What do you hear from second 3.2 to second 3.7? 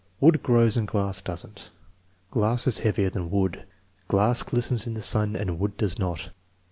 wood."